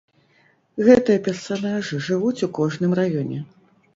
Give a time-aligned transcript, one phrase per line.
[0.87, 3.39] Гэтыя персанажы жывуць у кожным раёне.